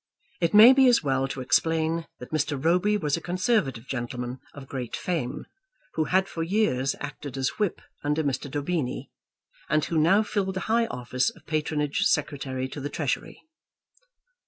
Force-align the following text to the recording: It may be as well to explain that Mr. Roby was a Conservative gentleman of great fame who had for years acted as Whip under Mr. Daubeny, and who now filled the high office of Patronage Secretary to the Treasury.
It 0.39 0.55
may 0.55 0.73
be 0.73 0.87
as 0.87 1.03
well 1.03 1.27
to 1.27 1.41
explain 1.41 2.07
that 2.17 2.31
Mr. 2.31 2.57
Roby 2.59 2.97
was 2.97 3.15
a 3.17 3.21
Conservative 3.21 3.85
gentleman 3.87 4.39
of 4.51 4.67
great 4.67 4.95
fame 4.95 5.45
who 5.93 6.05
had 6.05 6.27
for 6.27 6.41
years 6.41 6.95
acted 6.99 7.37
as 7.37 7.59
Whip 7.59 7.83
under 8.03 8.23
Mr. 8.23 8.49
Daubeny, 8.49 9.11
and 9.69 9.85
who 9.85 9.99
now 9.99 10.23
filled 10.23 10.55
the 10.55 10.61
high 10.61 10.87
office 10.87 11.29
of 11.29 11.45
Patronage 11.45 11.99
Secretary 12.05 12.67
to 12.69 12.81
the 12.81 12.89
Treasury. 12.89 13.43